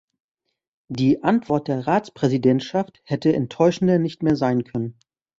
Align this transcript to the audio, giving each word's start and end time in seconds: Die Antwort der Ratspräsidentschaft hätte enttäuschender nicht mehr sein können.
Die 0.89 1.21
Antwort 1.23 1.67
der 1.67 1.85
Ratspräsidentschaft 1.85 3.01
hätte 3.03 3.33
enttäuschender 3.35 3.99
nicht 3.99 4.23
mehr 4.23 4.35
sein 4.35 4.63
können. 4.63 4.97